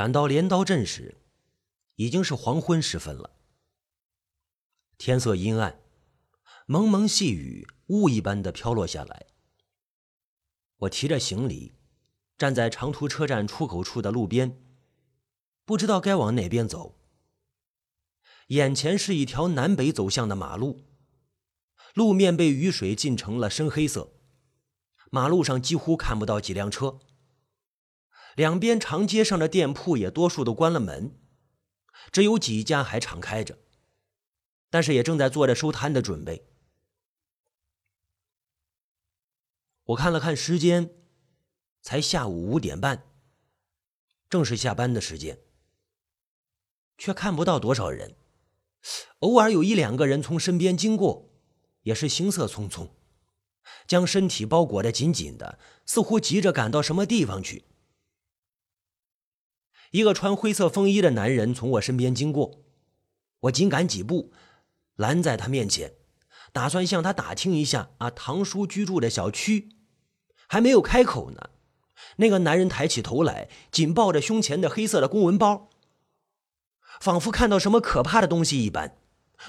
[0.00, 1.18] 赶到镰刀镇时，
[1.96, 3.36] 已经是黄昏时分了。
[4.96, 5.82] 天色阴暗，
[6.64, 9.26] 蒙蒙细雨雾一般的飘落下来。
[10.78, 11.74] 我提着行李，
[12.38, 14.64] 站在长途车站出口处的路边，
[15.66, 16.98] 不知道该往哪边走。
[18.46, 20.86] 眼前是一条南北走向的马路，
[21.92, 24.14] 路面被雨水浸成了深黑色，
[25.10, 27.00] 马路上几乎看不到几辆车。
[28.36, 31.18] 两边长街上的店铺也多数都关了门，
[32.12, 33.58] 只有几家还敞开着，
[34.70, 36.46] 但是也正在做着收摊的准备。
[39.84, 40.94] 我看了看时间，
[41.82, 43.04] 才下午五点半，
[44.28, 45.40] 正是下班的时间，
[46.96, 48.14] 却看不到多少人，
[49.18, 51.32] 偶尔有一两个人从身边经过，
[51.82, 52.90] 也是行色匆匆，
[53.88, 57.64] 将身体包裹得紧紧的，似乎急着赶到什么地方去。
[59.90, 62.62] 一个穿灰色风衣的男人从我身边经过，
[63.40, 64.32] 我紧赶几步，
[64.94, 65.94] 拦在他面前，
[66.52, 69.70] 打算向他打听一下啊，堂叔居住的小区。
[70.46, 71.50] 还没有开口呢，
[72.16, 75.70] 那个男人抬起头来，紧抱着胸前的黑色的公文包，
[77.00, 78.96] 仿佛看到什么可怕的东西一般，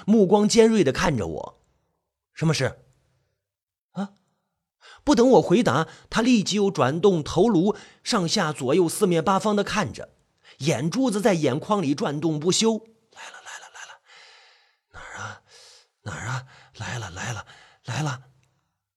[0.06, 1.62] 目光尖锐的看着我。
[2.34, 2.78] 什么事？
[3.92, 4.14] 啊！
[5.04, 10.10] 不等我回答，他立即又转动头颅，上下左右四面八方的看着。
[10.58, 12.78] 眼珠子在眼眶里转动不休。
[13.12, 14.00] 来了来了来了，
[14.92, 15.42] 哪儿啊？
[16.02, 16.44] 哪儿啊？
[16.76, 17.46] 来了来了
[17.84, 18.22] 来了，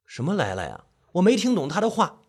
[0.05, 0.85] 什么来了呀？
[1.13, 2.21] 我没听懂他的话，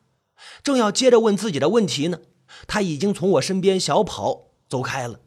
[0.62, 2.20] 正要接着问自己的问题呢，
[2.66, 5.20] 他已经从我身边小跑走开了。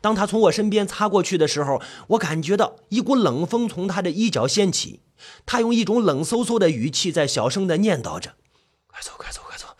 [0.00, 5.02] 当他从我身边擦过去的时候，我感觉到一股冷风从他的衣角掀起。
[5.46, 8.36] 他用一种冷飕飕的语气在小声的念叨着
[8.86, 9.76] ：“快走快走快走，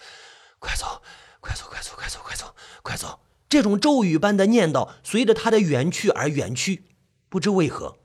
[0.58, 1.00] 快走
[1.40, 2.54] 快走快走快走快走
[2.86, 6.84] 快走。”这种咒语般的念叨随着他的远去而远去，
[7.28, 7.98] 不知为何，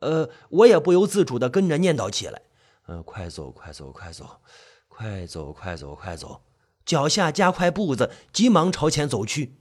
[0.00, 2.42] 呃，我也不由自主的跟着念叨起来
[2.86, 4.40] ：“呃，快走，快走，快走，
[4.88, 6.42] 快走，快走，快走！”
[6.84, 9.56] 脚下加快步子，急忙朝前走去。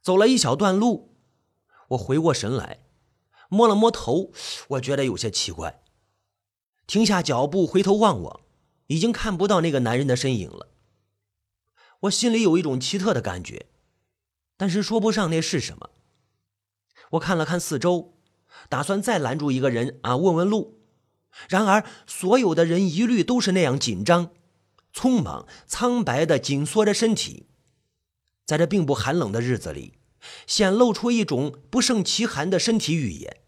[0.00, 1.16] 走了一小段路，
[1.88, 2.84] 我回过神来，
[3.48, 4.30] 摸了摸头，
[4.68, 5.82] 我觉得有些奇怪，
[6.86, 8.40] 停下脚步，回头望望，
[8.86, 10.68] 已经看不到那个男人的身影了。
[12.02, 13.66] 我心里有一种奇特的感觉，
[14.56, 15.90] 但是说不上那是什么。
[17.12, 18.14] 我看了看四周，
[18.68, 20.80] 打算再拦住一个人啊，问问路。
[21.48, 24.32] 然而，所有的人一律都是那样紧张、
[24.92, 27.46] 匆忙、苍白的紧缩着身体，
[28.44, 29.94] 在这并不寒冷的日子里，
[30.46, 33.38] 显露出一种不胜其寒的身体语言。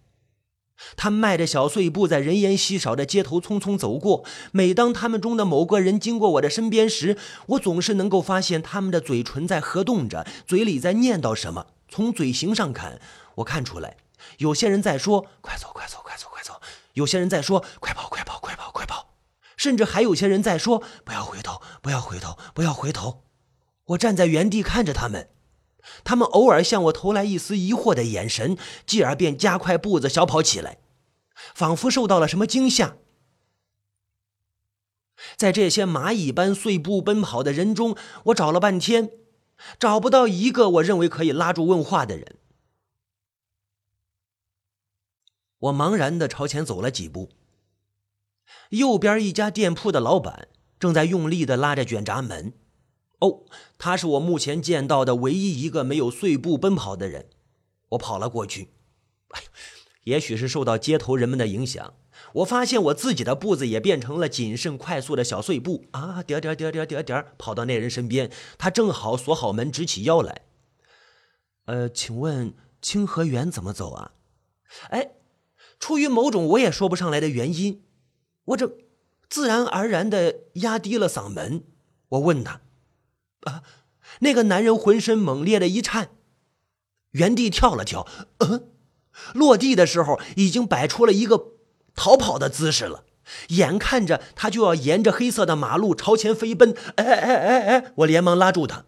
[0.97, 4.25] 他迈着小碎步，在人烟稀少的街头匆匆走过。
[4.53, 11.67] 每当他们中的某个人经过我的身边时，我总是能够发现他们的嘴唇在合动着，嘴里在念叨什么。
[11.89, 13.01] 从嘴型上看，
[13.37, 13.97] 我看出来，
[14.39, 16.55] 有些人在说“快走，快走，快走，快走”；
[16.95, 19.15] 有些人在说“快跑，快跑，快跑，快跑”；
[19.57, 23.23] 甚至还有些人在说“不要回头，不要回头，不要回头”。
[23.89, 25.29] 我站在原地看着他们。
[26.03, 28.57] 他们偶尔向我投来一丝疑惑的眼神，
[28.87, 30.79] 继而便加快步子小跑起来，
[31.55, 32.97] 仿佛受到了什么惊吓。
[35.37, 39.11] 在这些蚂蚁般碎步奔跑的人中，我找了半天，
[39.79, 42.37] 找不到一个我认为可以拉住问话的人。
[45.59, 47.31] 我茫然的朝前走了几步，
[48.71, 52.53] 右边一家店铺的老板正在用力的拉着卷闸门。
[53.25, 53.45] 哦，
[53.79, 57.31] 他是我目前见到的唯一一个没有碎步奔跑的人。
[57.91, 58.69] 我跑了过去，
[59.29, 59.43] 哎，
[60.05, 61.95] 也许是受到街头人们的影响，
[62.35, 70.43] 我发现我自己的步子也变成了谨慎快速的小碎步啊，点点点点点点，跑到那人身边，他正好锁好门，直起腰来。
[71.67, 74.13] 呃，请问清河园怎么走啊？
[74.91, 75.13] 哎，
[75.79, 77.85] 出于某种我也说不上来的原因，
[78.47, 78.77] 我这
[79.29, 81.65] 自然而然的压低了嗓门，
[82.09, 82.61] 我问他。
[83.45, 83.63] 啊！
[84.21, 86.11] 那个男人浑身猛烈的一颤，
[87.13, 88.07] 原地跳了跳，
[88.39, 88.69] 嗯，
[89.33, 91.53] 落地的时候已经摆出了一个
[91.95, 93.05] 逃跑的姿势了。
[93.49, 97.93] 眼看着他就要沿着黑色的马路朝前飞奔，哎哎哎哎！
[97.97, 98.85] 我连忙拉住他。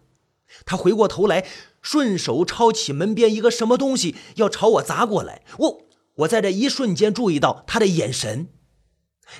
[0.65, 1.45] 他回过头来，
[1.81, 5.41] 顺手抄起门边一个什么东西，要朝我砸过来。
[5.57, 5.81] 我
[6.17, 8.47] 我在这一瞬间注意到他的眼神，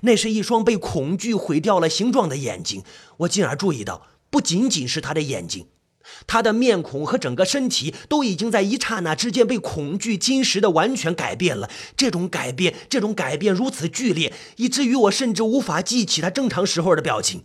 [0.01, 2.83] 那是一双被恐惧毁掉了形状的眼睛。
[3.19, 4.07] 我进而注意到。
[4.29, 5.67] 不仅仅是他的眼睛，
[6.25, 11.69] 他的面孔和整个身体都已经在一刹那之间被恐惧侵蚀的完全改变了。
[11.95, 17.43] 这种改变，这种改变如此剧烈，以至于我甚至无法记起他正常时候的表情。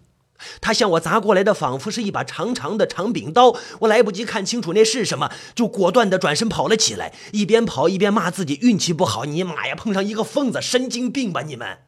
[0.61, 9.25] 他向我砸过来的仿佛是一把长长的长柄刀，我来不及看清楚那是什么，就果断地转身跑了起来，一边跑一边骂自己运气不好。
[9.25, 11.79] 你妈呀，碰上一个疯子，神经病吧你们！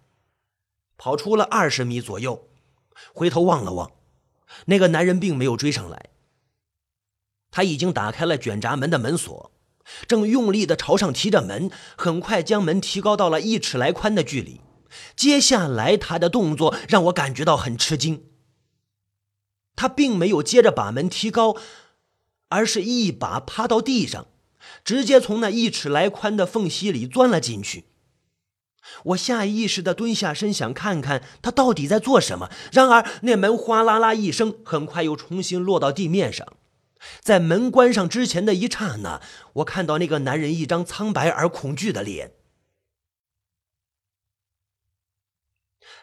[0.97, 2.47] 跑出了二十米左右，
[3.13, 3.91] 回头望了望，
[4.67, 6.11] 那个男人并没有追上来，
[7.51, 9.53] 他已经打开了卷闸门的门锁，
[10.07, 14.61] 正用力的朝上提着门，很快将门提高到了一尺来宽的距离。
[15.17, 18.27] 接下来他的动作让我感觉到很吃惊。
[19.77, 21.57] 他并没有接着把门提高，
[22.49, 24.29] 而是一把趴到地上，
[24.85, 27.87] 直接从那一尺来宽的缝隙里钻了进去。
[29.05, 32.51] 我下意识地蹲下身，想看看他到底在做什么。
[32.73, 36.47] 然而，那门哗啦啦一声，很快又重新落到地面上。
[37.21, 39.21] 在门关上之前的一刹那，
[39.55, 42.33] 我看到那个男人一张苍白而恐惧的脸。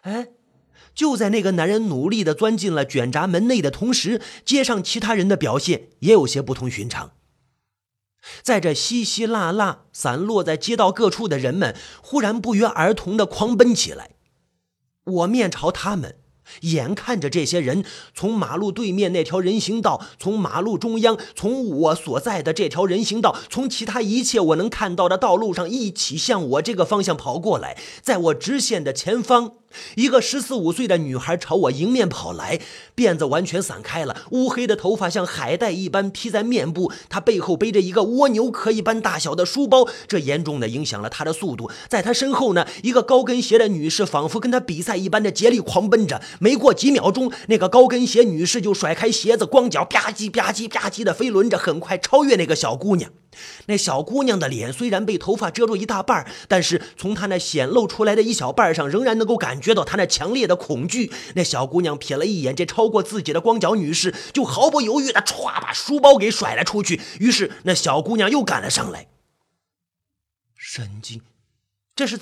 [0.01, 0.27] 哎。
[0.93, 7.13] 就在那个男人努力地钻进了卷闸门内的同时，街上其他人的表现也有些不同寻常。
[8.41, 14.11] 在这稀稀拉拉散落在街道各处的人们，忽然不约而同地狂奔起来。
[15.03, 16.17] 我面朝他们。
[16.61, 29.60] 眼看着这些人从马路对面那条人行道，从马路中央，从我所在的这条人行道，从其他一切我能看到的道路上一起向我这个方向跑过来，在我直线的前方。
[29.95, 32.59] 一个十四五岁的女孩朝我迎面跑来，
[32.95, 36.91] 辫子完全散开了，乌黑的头发像海带一般披在面部。
[37.09, 41.69] 她背后背着一个蜗牛壳一般大小的书包，这严重的影响了她的速度。
[41.87, 46.21] 在她身后呢，一个高跟鞋的女士仿佛跟她比赛一般的竭力狂奔着。
[46.39, 53.11] 没过几秒钟，那个高跟鞋女士就甩开鞋子，光脚吧唧吧唧吧唧的飞轮着，很快超越那个小姑娘。
[53.67, 61.11] 那小姑娘的脸虽然被头发遮住一大半，但是从她那显露出来的一小半上，仍然能够感觉到她那强烈的恐惧。
[61.35, 66.99] 那小姑娘瞥了一眼这超过自己的光脚女士，就毫不犹豫的歘把书包给甩了出去。
[67.19, 69.07] 于是那小姑娘又赶了上来。
[70.55, 71.21] 神经，
[71.95, 72.19] 这是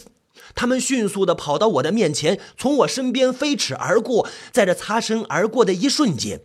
[0.56, 6.42] 他们迅速的跑到我的面前，从我身边飞驰而过，在这擦身而过的一瞬间，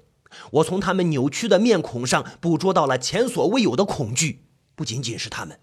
[0.52, 4.40] 我从他们扭曲的面孔上捕捉到了前所未有的恐惧。
[4.74, 5.60] 不仅仅是他们，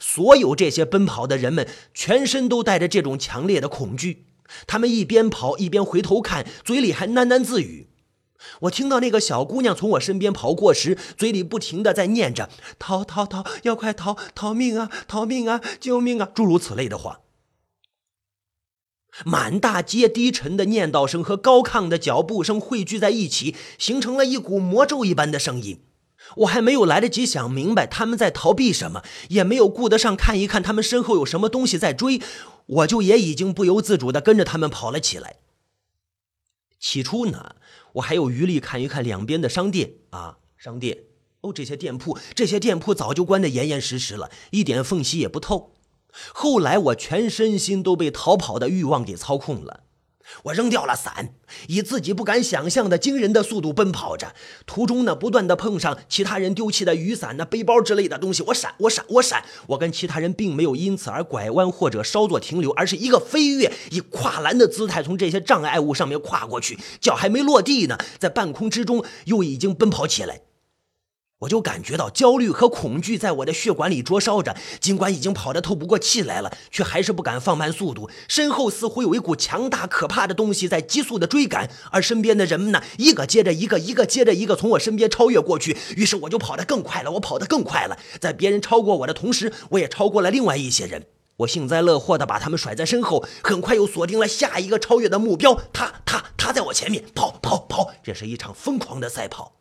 [0.00, 4.26] 所有这些奔跑的人们全身都带着这种强烈的恐惧。
[4.66, 7.90] 他们一边跑一边回头看，嘴里还喃喃自语。
[8.60, 12.48] 我听到那个小姑娘从我身边跑过时，嘴里不停的在念着
[12.78, 17.20] “逃逃逃，要快逃，逃命啊，逃命啊，救命啊”诸如此类的话。
[19.24, 25.82] 满大街低沉的念叨声和高亢的脚步声汇聚在一起，形成了一股魔咒一般的声音。
[26.36, 32.20] 我还没有来得及想明白他们在逃避什么，也没有顾得上看一看他们身后有什么东西在追，
[32.66, 35.36] 我就也已经不由自主地跟着他们跑了起来。
[36.78, 37.56] 起初呢，
[37.94, 41.04] 我还有余力看一看两边的商店啊，商店
[41.40, 45.74] 哦，这些店铺，这些店铺早就关得严严实实了，一点缝隙也不透。
[46.32, 49.80] 后来我全身心都被逃跑的欲望给操控了。
[50.44, 51.30] 我扔掉了伞，
[51.66, 54.34] 以自己不敢想象的惊人的速度奔跑着，
[54.66, 59.44] 途中呢不断的碰上其他人丢弃的雨伞、那背包之类的东西，我闪，我闪，我闪。
[59.68, 70.40] 我跟其他人并没有因此而拐弯或者稍作停留，而是一个飞跃，以跨栏的姿态从这些障碍物上面跨过去，脚还没落地呢，在半空之中又已经奔跑起来。
[71.40, 78.10] 我就感觉到焦虑和恐惧在我的血管里灼烧着，尽管已经跑得透不过气来了，却还是不敢放慢速度。
[78.26, 85.76] 身后似乎有一股强大可怕的东西在急速的追赶，而身边的人们呢，一个接着一个，一个接着一个从我身边超越过去。
[85.94, 87.96] 于是我就跑得更快了，我跑得更快了。
[88.20, 91.06] 在别人超过我的同时，我也超过了另外一些人。
[91.36, 95.62] 我幸灾乐祸地把他们甩在身后，很快又锁定了下一个超越的目标。
[95.72, 99.52] 他他他在我前面跑跑跑，这是一场疯狂的赛跑。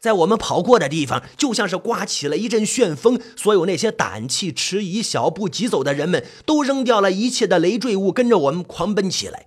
[0.00, 3.20] 在我们跑过的地方，就像是刮起了一阵旋风。
[3.36, 9.46] 所有那些胆气迟疑、小步疾走的人们，都扔掉了一切的累赘物，跟着我们狂奔起来。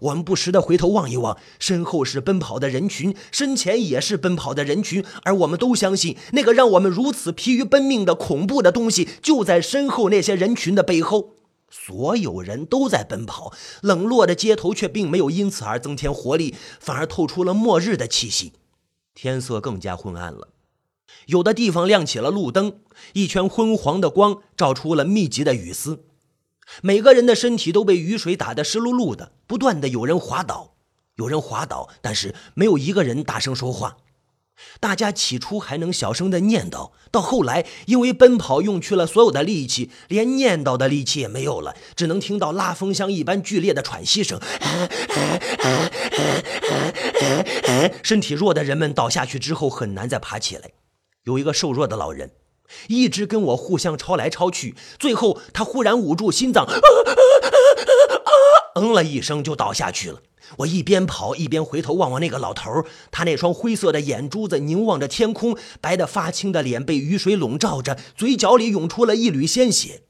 [0.00, 11.34] 我们不时地回头望一望，身后是奔跑的人群，身前也是奔跑的人群，而我们都相信，那个让我们如此疲于奔命的恐怖的东西，就在身后那些人群的背后。
[11.70, 18.52] 所有人都在奔跑，冷落的街头却并没有因此而增添活力，反而透出了末日的气息。
[19.16, 20.48] 天色更加昏暗了，
[21.24, 22.80] 有的地方亮起了路灯，
[23.14, 26.04] 一圈昏黄的光照出了密集的雨丝，
[26.82, 30.74] 每个人的身体都被雨水打得湿漉漉的，不断的有人滑倒，
[31.14, 33.96] 有人滑倒，但是没有一个人大声说话。
[34.80, 44.40] 大家起初还能小声的念叨，到后来因为奔跑用去了所有的力气，连念叨的力气也没有了，只能听到拉风箱一般剧烈的喘息声。
[48.02, 50.72] 身体弱的人们倒下去之后很难再爬起来。
[51.24, 52.30] 有一个瘦弱的老人，
[52.88, 57.12] 一直跟我互相抄来抄去，最后他忽然捂住心脏，啊啊啊
[58.14, 58.28] 啊
[58.76, 60.22] 嗯了一声就倒下去了。
[60.58, 70.02] 我一边跑一边回头望望那个老头，他那双灰色的眼珠子凝望着天空，白的发青的脸被雨水笼罩着，嘴角里涌出了一缕鲜血。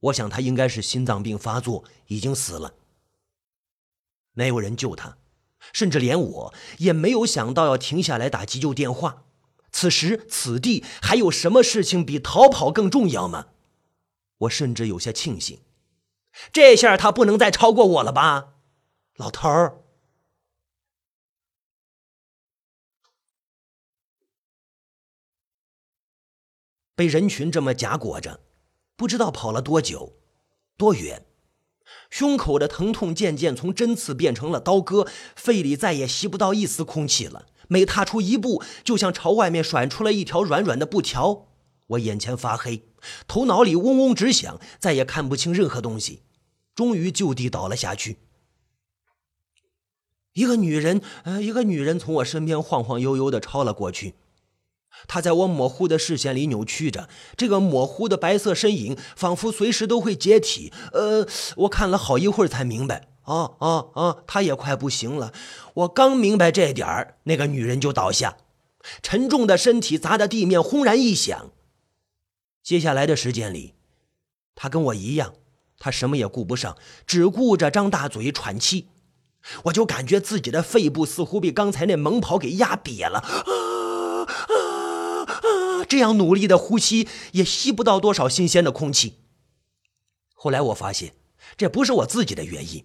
[0.00, 2.74] 我想他应该是心脏病发作，已经死了。
[4.32, 5.16] 没有人救他，
[5.72, 9.24] 甚至连我也没有想到要停下来打急救电话。
[9.70, 13.48] 此时此地还有什么事情比逃跑更重要吗？
[14.38, 15.60] 我甚至有些庆幸，
[16.52, 18.54] 这下他不能再超过我了吧？
[19.16, 19.84] 老头儿
[26.94, 28.40] 被人群这么夹裹着，
[28.96, 30.18] 不知道跑了多久、
[30.76, 31.26] 多远，
[32.10, 37.46] 胸口的疼痛渐渐从针刺变成了刀割，肺里再也吸不到一丝空气了。
[37.68, 41.48] 每踏出一步，就像朝外面甩出了一条软软的布条。
[41.88, 42.84] 我眼前发黑，
[43.26, 46.22] 头脑里嗡嗡直响，再也看不清任何东西，
[46.74, 48.18] 终于就地倒了下去。
[50.34, 54.14] 一个女人，呃，一个女人从我身边晃晃悠悠的超了过去。
[55.06, 60.72] 他在我模糊的视线里扭曲着，这个模糊的白色身影仿佛随时都会解体。
[60.92, 61.26] 呃，
[61.56, 65.32] 我看了好一会儿才明白，啊啊啊，他也快不行了。
[65.74, 68.36] 我刚明白这点儿，那个女人就倒下，
[69.02, 71.52] 沉重的身体砸的地面轰然一响。
[72.62, 73.74] 接下来的时间里，
[74.54, 75.34] 他跟我一样，
[75.78, 76.76] 他什么也顾不上，
[77.06, 78.88] 只顾着张大嘴喘气。
[79.64, 84.87] 我就感觉自己的肺部似乎被刚才那猛跑给压瘪了，啊啊
[85.38, 85.84] 啊！
[85.88, 89.14] 这样努力的呼吸也吸不到多少新鲜的空气。
[90.34, 91.14] 后来我发现，
[91.56, 92.84] 这不是我自己的原因。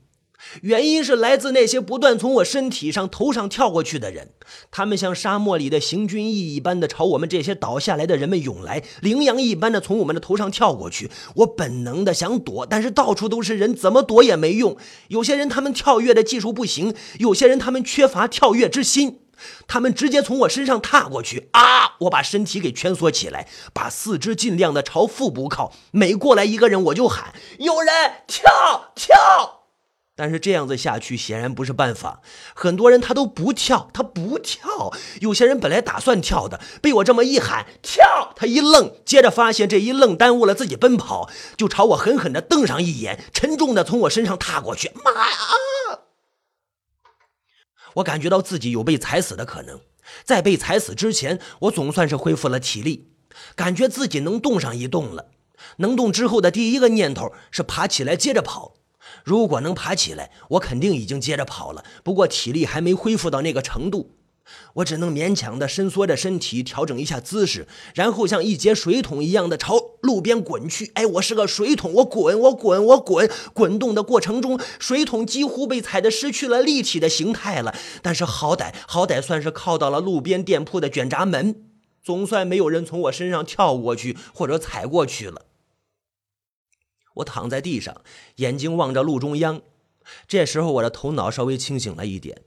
[0.62, 4.34] 原因是来自那些不断从我身体上、头上跳过去的人，
[4.72, 11.10] 他们像沙漠里的行军蚁一般的朝我们这些倒下来的人们涌来，羚羊一般的从我们的头上跳过去。
[11.36, 14.76] 我本能的想躲，但是到处都是人，怎么躲也没用。
[15.08, 19.22] 有些人他们跳跃的技术不行，有些人他们缺乏跳跃之心，
[19.68, 21.50] 他们直接从我身上踏过去。
[21.54, 21.94] 啊！
[22.00, 29.62] 我把身体给蜷缩起来，把四肢尽量的朝腹部靠，每过来一个人我就喊：“有人跳跳！”
[30.18, 32.22] 但是这样子下去显然不是办法，
[32.54, 34.92] 很多人他都不跳，他不跳。
[35.22, 44.92] 有些人本来打算跳的，被我这么一喊跳，他一愣，接着发现这一愣耽误了自己奔跑，就朝我狠狠的瞪上一眼，沉重的从我身上踏过去。
[45.04, 45.38] 妈呀！
[47.96, 49.80] 我感觉到自己有被踩死的可能，
[50.24, 53.10] 在被踩死之前，我总算是恢复了体力，
[53.56, 55.28] 感觉自己能动上一动了。
[55.78, 58.76] 能动之后的第一个念头是爬起来接着跑。
[59.24, 61.84] 如果能爬起来，我肯定已经接着跑了。
[62.04, 64.16] 不过体力还没恢复到那个程度，
[64.76, 70.92] 我只能勉强的伸缩着身体，调整一下姿势，然后像一节水桶一样的朝路边滚去。
[70.96, 73.30] 哎，我是个水桶，我滚，我滚，我滚。
[73.54, 77.74] 滚动的过程中，水桶几乎被踩得失去了立体的形态了。
[78.02, 81.64] 但是好歹好歹算是靠到了路边店铺的卷闸门，
[82.04, 85.46] 总算没有人从我身上跳过去或者踩过去了。
[87.16, 88.02] 我躺在地上，
[88.38, 89.62] 眼睛望着路中央。
[90.28, 92.42] 这时候，我的头脑稍微清醒了一点，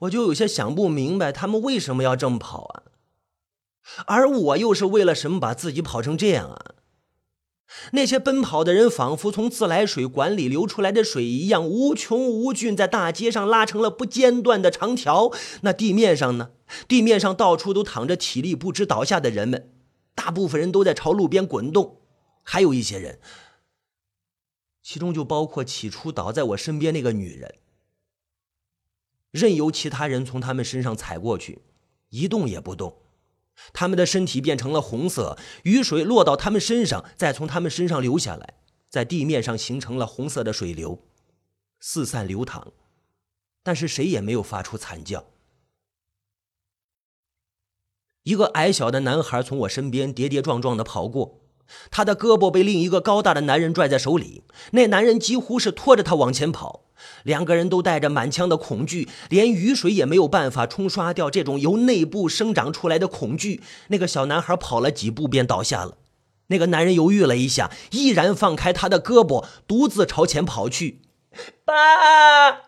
[0.00, 2.82] 我就有些想不明白，他们为什么要这么跑啊？
[4.06, 6.74] 而我又是为了什么把自己跑成这样啊？
[7.92, 15.30] 那些奔跑的人仿佛从自来水管里流出来的水一样，无穷无尽，在大街上拉成了不间断的长条。
[15.60, 16.50] 那地面上呢？
[16.86, 19.70] 地面上到处都躺着体力不支倒下的人们，
[20.14, 22.00] 大部分人都在朝路边滚动，
[22.42, 23.20] 还有一些人。
[24.82, 27.54] 其中就包括起初倒在我身边那个女人，
[29.30, 31.62] 任由其他人从他们身上踩过去，
[32.10, 32.98] 一动也不动。
[33.72, 38.54] 他们的身体变成了红色，雨水落到他们身上，再从他们身上流下来，
[38.88, 41.02] 在地面上形成了红色的水流，
[41.80, 42.72] 四散流淌。
[43.62, 45.26] 但是谁也没有发出惨叫。
[48.22, 51.40] 一个矮小的男孩从我身边跌跌撞撞的跑过。
[51.90, 54.42] 他的胳膊被另一个高大的男人拽在手里，
[54.72, 56.87] 那男人几乎是拖着他往前跑。
[57.22, 63.62] 两个人都带着满腔的恐惧，连雨水也没有办法冲刷掉这种由内部生长出来的恐惧。
[63.88, 65.98] 那个小男孩跑了几步便倒下了。
[66.48, 71.02] 那个男人犹豫了一下，毅然放开他的胳膊，独自朝前跑去。
[71.64, 71.74] 爸！”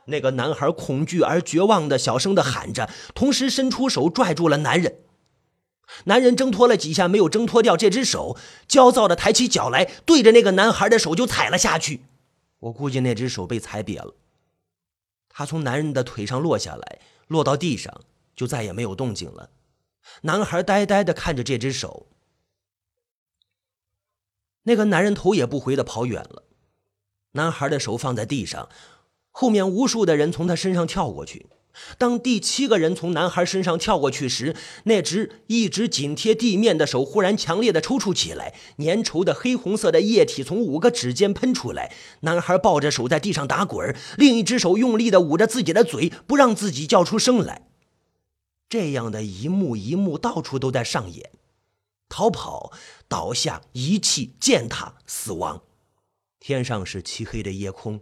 [0.06, 4.96] 那个男孩恐惧而绝望的小声的喊着，同时伸出手拽住了男人。
[6.04, 8.37] 男人挣脱了几下，没有挣脱掉这只手，
[8.68, 12.02] 焦躁的抬起脚来，对着那个男孩的手就踩了下去。
[12.60, 14.14] 我估计那只手被踩瘪了。
[15.28, 18.02] 他从男人的腿上落下来，落到地上，
[18.34, 19.50] 就再也没有动静了。
[20.22, 22.06] 男孩呆呆的看着这只手。
[24.62, 26.44] 那个男人头也不回的跑远了。
[27.32, 28.68] 男孩的手放在地上，
[29.30, 31.46] 后面无数的人从他身上跳过去。
[31.98, 41.92] 当第七个人从男孩身上跳过去时，那只一直紧贴地面的手忽然强烈的抽搐起来，粘稠的黑红色的液体从五个指尖喷出来。
[42.20, 47.68] 男孩抱着手在地上打滚，另一只手用力的捂着自己的嘴，不让自己叫出声来。
[48.68, 51.30] 这样的一幕一幕到处都在上演：
[52.08, 52.72] 逃跑、
[53.08, 55.62] 倒下、遗弃、践踏、死亡。
[56.38, 58.00] 天上是漆黑的夜空。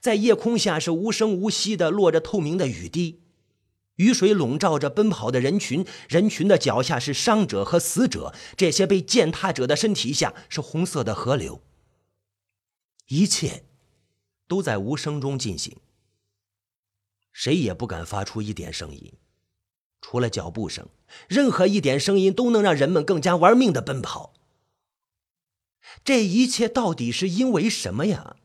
[0.00, 3.22] 在夜空下是无声无息的落着透明的雨滴，
[3.96, 11.62] 雨水笼罩着奔跑的人群，人群的脚下是伤者和死者，这些被践踏者的身体下是红色的河流。
[13.08, 13.64] 一切
[14.48, 15.76] 都在无声中进行，
[17.32, 19.12] 谁也不敢发出一点声音，
[20.00, 20.88] 除了脚步声，
[21.28, 24.34] 任何一点声音都能让人们更加玩命的奔跑。
[26.04, 28.36] 这一切到底是因为什么呀？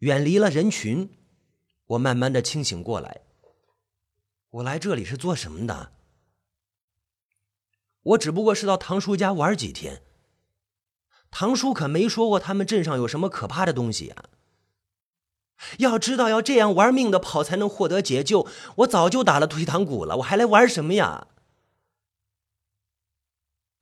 [0.00, 1.10] 远离了人群，
[1.86, 3.22] 我慢慢的清醒过来。
[4.50, 5.92] 我来这里是做什么的？
[8.02, 10.02] 我只不过是到堂叔家玩几天。
[11.30, 14.24] 堂叔可没说过他们镇上有什么可怕的东西啊。
[15.78, 20.16] 要知道要这样玩命的跑才能获得解救，我早就打了退堂鼓了。
[20.16, 21.28] 我还来玩什么呀？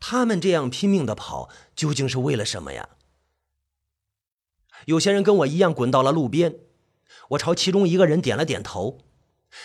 [0.01, 2.89] 他们这样拼命的跑，究竟是为了什么呀？
[4.87, 6.57] 有些人跟我一样滚到了路边，
[7.31, 8.99] 我朝其中一个人点了点头。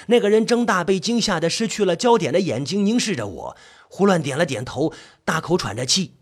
[0.08, 3.58] 那个人睁大被惊吓的失去了焦点的眼睛凝视着我，
[3.90, 4.94] 胡乱点了点头，
[5.26, 6.16] 大口喘着气。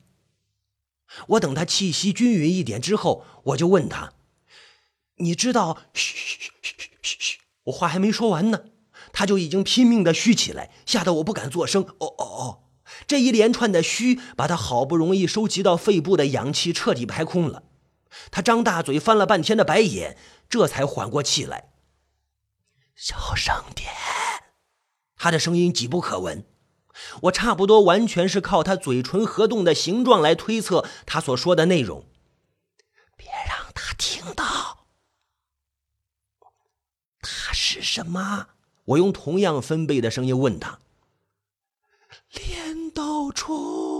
[1.27, 4.13] 我等他气息均匀一点之后，我就问他
[5.17, 8.61] ：“你知道？”嘘嘘嘘嘘嘘嘘，我话还没说完呢，
[9.13, 11.83] 他就已经拼命的嘘起来，吓得我不敢作声。
[11.83, 12.63] 哦哦哦！
[13.05, 17.63] 这一连串的嘘，把他好不容易收集到肺部的氧气彻底排空了。
[18.31, 20.17] 他张大嘴翻了半天的白眼，
[20.49, 21.71] 这才缓过气来。
[22.95, 23.91] 小声点，
[25.15, 26.45] 他的声音几不可闻。
[27.23, 32.05] 我差不多完全是靠他嘴唇合动的形状来推测他所说的内容。
[33.15, 34.85] 别让他听到。
[37.21, 38.49] 他是什么？
[38.85, 40.79] 我用同样分贝的声音问他。
[42.31, 43.90] 镰刀虫。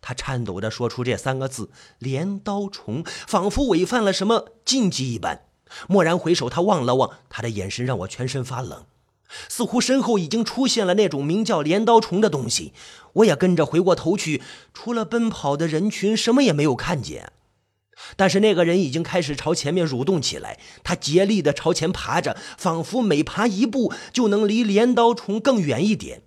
[0.00, 5.42] 他颤抖着说出这三个字：“镰刀虫”，仿佛违反了什么禁忌一般。
[5.88, 8.86] 蓦然回首，他望了望，他的眼神让我全身发冷，
[9.48, 12.72] 似乎身后已经出现了那种名叫镰刀虫的东西。
[13.14, 14.42] 我也跟着回过头去，
[14.74, 17.32] 除了奔跑的人群，什么也没有看见。
[18.16, 26.22] 但是那个人已经开始朝前面蠕动起来，他竭力地朝前爬着，仿佛每爬一步就能离镰刀虫更远一点。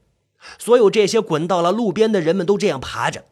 [0.60, 3.26] 所有这些滚到了路边的人们都这样爬着。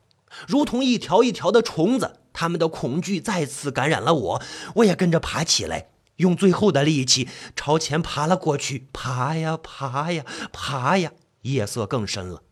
[0.48, 4.42] 如同一条一条的虫子，他们的恐惧再次感染了我，
[4.76, 8.88] 我也跟着爬起来，用最后的力气朝前爬了过去。
[8.94, 12.44] 爬呀爬呀爬呀，夜色更深了。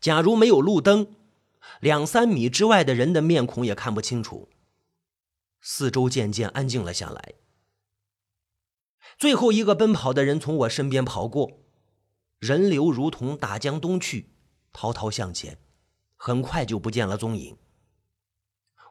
[0.00, 1.14] 假如没有路灯，
[1.80, 4.48] 两三米之外的人的面孔也看不清楚。
[5.60, 7.34] 四周渐渐安静了下来。
[9.18, 11.62] 最后一个奔跑的人从我身边跑过，
[12.38, 14.30] 人流如同大江东去。
[14.72, 15.58] 滔滔向前，
[16.16, 17.56] 很快就不见了踪影。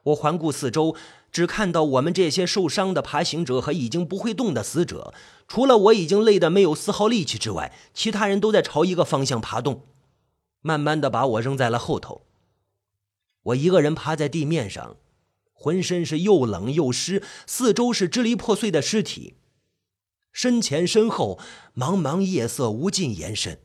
[0.04, 0.96] 我环顾四周，
[1.30, 5.12] 只看到我们这些受伤的爬行者和已经不会动的死者。
[5.46, 9.82] 除了我已经累得没有丝毫力气之外，其他人都在朝一个方向爬动，
[10.62, 12.22] 慢慢的把我扔在了后头。
[13.42, 14.96] 我一个人趴在地面上，
[15.52, 19.34] 浑身是又冷又湿，四周是支离破碎的尸体，
[20.32, 21.38] 身前身后
[21.74, 23.60] 茫茫夜色无尽延伸。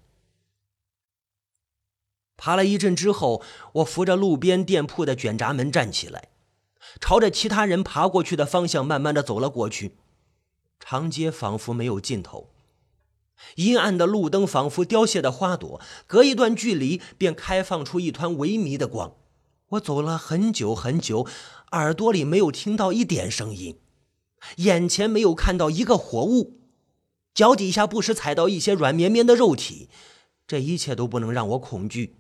[2.36, 3.42] 爬了一阵之后，
[3.74, 6.30] 我扶着路边店铺的卷闸门站起来，
[7.00, 9.98] 朝着其他人爬过去的方向慢慢的走了过去。
[10.80, 12.50] 长街仿佛没有尽头，
[13.56, 19.16] 阴暗的路灯仿佛凋谢的花朵，隔一段距离便开放出一团萎靡的光。
[19.70, 21.26] 我走了很久很久，
[21.72, 23.80] 耳朵里没有听到一点声音，
[24.58, 26.60] 眼前没有看到一个活物，
[27.34, 29.90] 脚底下不时踩到一些软绵绵的肉体，
[30.46, 32.18] 这一切都不能让我恐惧。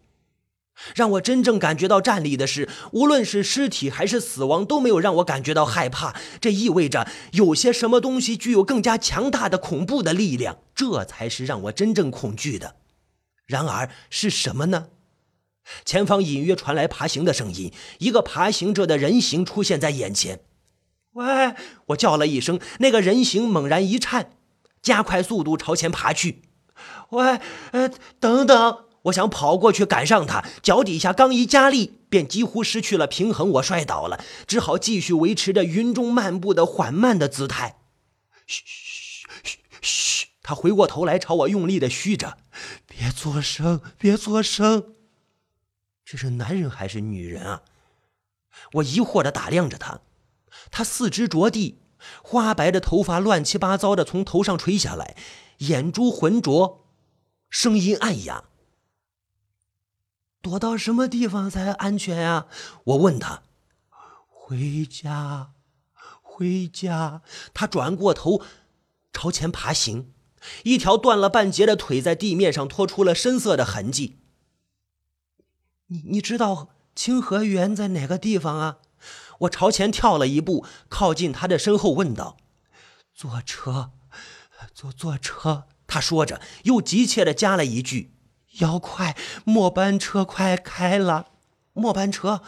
[0.95, 6.15] 让我真正感觉到战栗的是，无论是尸体还是死亡，都没有让我感觉到害怕。
[6.41, 12.75] 这意味着有些什么东西具有更加强大的恐怖的力量，这才是让我真正恐惧的。
[13.45, 14.87] 然而是什么呢？
[15.85, 20.41] 前方隐约传来爬行的声音，一个爬行者的人形出现在眼前。
[21.13, 21.53] 喂！
[21.87, 24.31] 我叫了一声，那个人形猛然一颤，
[24.81, 26.41] 加快速度朝前爬去。
[27.11, 27.39] 喂，
[27.71, 28.85] 呃，等等！
[29.03, 37.79] 我想跑过去赶上他，脚底下刚一加力，便几乎失去了平衡，我摔倒了，只好继续维持着云中漫步的缓慢的姿态。
[38.47, 40.27] 嘘嘘嘘嘘！
[40.41, 42.37] 他回过头来朝我用力的嘘着
[42.87, 44.95] ：“别作声，别作声。”
[46.05, 47.61] 这是男人还是女人啊？
[48.73, 50.01] 我疑惑的打量着他，
[50.71, 51.79] 他四肢着地，
[52.21, 55.15] 花白的头发乱七八糟的从头上垂下来，
[55.59, 56.85] 眼珠浑浊，
[57.49, 58.45] 声音暗哑。
[60.43, 62.47] 躲到什么地方才安全呀？
[62.83, 63.43] 我问他。
[64.27, 65.53] 回家，
[66.21, 67.21] 回家。
[67.53, 68.41] 他转过头，
[69.13, 70.11] 朝前爬行，
[70.63, 74.17] 一条断了半截的腿在地面上拖出了深色的痕迹。
[75.87, 78.79] 你你知道清河园在哪个地方啊？
[79.39, 82.35] 我朝前跳了一步，靠近他的身后问道。
[83.15, 83.91] 坐车，
[84.73, 85.67] 坐坐车。
[85.87, 88.12] 他说着，又急切的加了一句。
[88.59, 91.27] 要快，末班车快开了。
[91.73, 92.41] 末班车，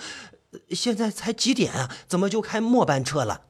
[0.69, 1.89] 现在才几点啊？
[2.07, 3.41] 怎么就开末班车了？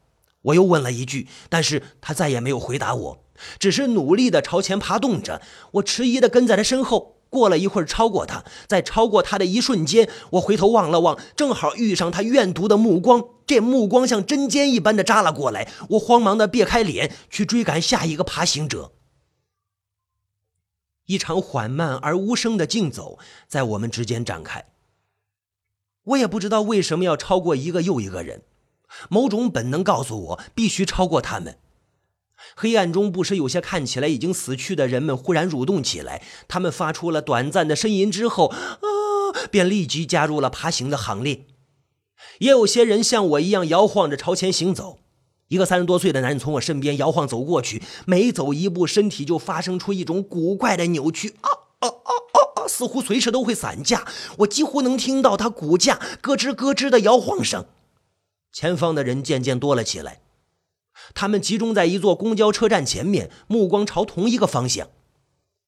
[0.43, 3.23] 我又问了一句，但是他再也没有回答我，
[3.59, 5.41] 只是努力的朝前爬动着。
[5.71, 15.67] 我迟疑的跟在他身后，过了一会儿超过他，在超过他的一瞬间，我回头望了望，正好遇上他怨毒的目光，这目光像针尖一般的扎了过来。
[15.89, 18.93] 我慌忙的别开脸，去追赶下一个爬行者。
[21.05, 24.65] 一场缓慢而无声的竞走在我们之间展开。
[26.03, 28.43] 我也不知道为什么要超过一个又一个人，
[29.09, 31.57] 某种本能告诉我必须超过他们。
[32.55, 38.57] 黑暗中不时有些看起来已经死去的人们忽然蠕动起来，他们发出了短暂的呻吟之后，啊，
[39.49, 41.45] 便立即加入了爬行的行列。
[42.39, 44.99] 也有些人像我一样摇晃着朝前行走。
[45.47, 52.67] 一个三十多岁的男人从我身边摇晃走过去，每走一步，身体就发生出一种古怪的扭曲，啊啊啊啊啊！
[52.67, 54.07] 似乎随时都会散架。
[54.39, 57.65] 我几乎能听到他骨架咯吱咯吱的摇晃声。
[58.51, 60.21] 前方的人渐渐多了起来，
[61.13, 64.87] 他们集中在一座公交车站前面，目光朝同一个方向。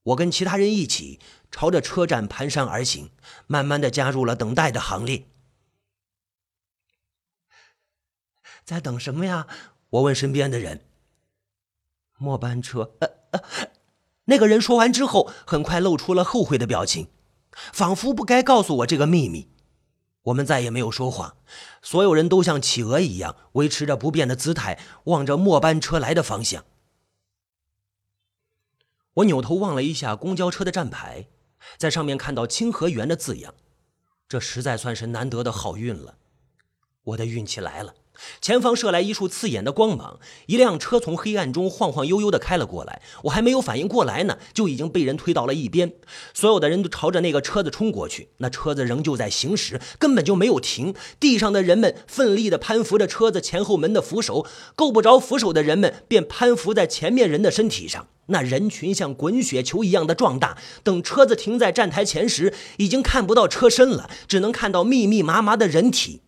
[0.04, 1.20] 我跟其他人一起
[1.52, 3.10] 朝着车站蹒跚而行，
[3.46, 5.26] 慢慢的加入了等待的行列。
[8.68, 9.48] 在等什么呀？
[9.92, 10.82] 我问身边的人。
[12.18, 12.92] 末班车。
[13.00, 13.42] 呃呃，
[14.26, 17.08] 那个人说完之后，很快露出了后悔的表情，
[17.72, 19.50] 仿佛不该告诉我这个秘密。
[20.24, 21.38] 我们再也没有说话，
[21.82, 26.66] 所有人都像企鹅一样，维持着不变的姿态，望着末班车来的方向。
[29.14, 31.30] 我扭头望了一下公交车的站牌，
[31.78, 33.54] 在上面看到“清河园”的字样，
[34.28, 36.18] 这实在算是难得的好运了。
[37.04, 37.96] 我的运气来了。
[38.42, 43.02] 前方射来一束刺眼的光芒，一辆车从黑暗中晃晃悠悠地开了过来。
[43.24, 45.94] 我还没有反应过来呢，就已经被人推到了一边。
[46.34, 50.94] 所有的人都朝着那个车子冲过去，那车子仍旧在行驶，根本就没有停。
[51.20, 58.08] 地上的人们奋力地攀扶着车子前后门的扶手，够不着扶手的人们便攀扶在前面人的身体上。
[58.30, 60.58] 那人群像滚雪球一样的壮大。
[60.84, 66.22] 等车子停在站台前时，已经看不到车身了，只能看到密密麻麻的人体。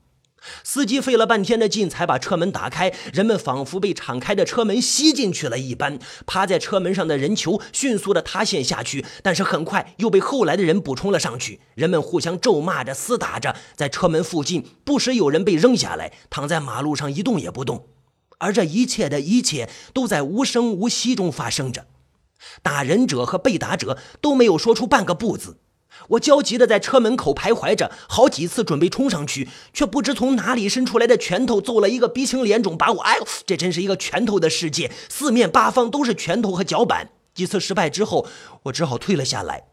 [0.63, 11.59] 司机费了半天的劲才把车门打开，人们仿佛被敞开的车门吸进去了一般，趴在车门上的人球迅速的塌陷下去，但是很快又被后来的人补充了上去。
[11.75, 17.87] 人们互相咒骂着、厮打着，在车门附近，不时有人被扔下来，躺在马路上一动也不动。
[18.39, 21.87] 而这一切的一切都在无声无息中发生着，
[22.63, 25.57] 打人者和被打者都没有说出半个不字。
[26.09, 37.09] 我焦急的在车门口徘徊着，好几次准备冲上去，却不知从哪里伸出来的拳头揍了一个鼻青脸肿，把我哎呦，这真是一个拳头的世界，四面八方都是拳头和脚板。
[37.35, 38.27] 几次失败之后，
[38.63, 39.68] 我只好退了下来，